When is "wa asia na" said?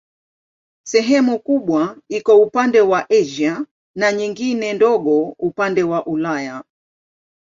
2.81-4.11